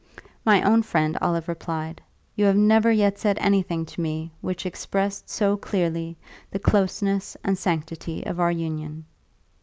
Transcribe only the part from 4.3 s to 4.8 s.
which